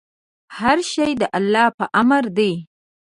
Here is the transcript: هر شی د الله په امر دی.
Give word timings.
هر 0.57 0.77
شی 0.91 1.09
د 1.21 1.23
الله 1.37 1.65
په 1.77 1.85
امر 2.01 2.23
دی. 2.37 2.51